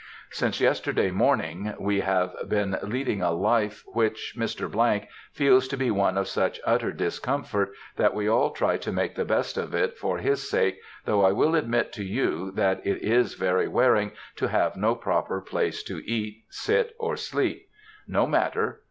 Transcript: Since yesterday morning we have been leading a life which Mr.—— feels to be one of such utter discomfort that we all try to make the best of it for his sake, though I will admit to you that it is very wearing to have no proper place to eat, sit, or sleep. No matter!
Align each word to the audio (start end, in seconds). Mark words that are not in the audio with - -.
Since 0.31 0.59
yesterday 0.59 1.11
morning 1.11 1.75
we 1.79 1.99
have 1.99 2.35
been 2.47 2.75
leading 2.81 3.21
a 3.21 3.29
life 3.31 3.83
which 3.85 4.33
Mr.—— 4.35 5.07
feels 5.31 5.67
to 5.67 5.77
be 5.77 5.91
one 5.91 6.17
of 6.17 6.27
such 6.27 6.59
utter 6.65 6.91
discomfort 6.91 7.71
that 7.97 8.15
we 8.15 8.27
all 8.27 8.49
try 8.49 8.77
to 8.77 8.91
make 8.91 9.13
the 9.13 9.25
best 9.25 9.59
of 9.59 9.75
it 9.75 9.99
for 9.99 10.17
his 10.17 10.49
sake, 10.49 10.79
though 11.05 11.23
I 11.23 11.33
will 11.33 11.53
admit 11.53 11.93
to 11.93 12.03
you 12.03 12.49
that 12.55 12.81
it 12.83 13.03
is 13.03 13.35
very 13.35 13.67
wearing 13.67 14.13
to 14.37 14.47
have 14.47 14.75
no 14.75 14.95
proper 14.95 15.39
place 15.39 15.83
to 15.83 16.01
eat, 16.09 16.45
sit, 16.49 16.95
or 16.97 17.15
sleep. 17.15 17.69
No 18.07 18.25
matter! 18.25 18.79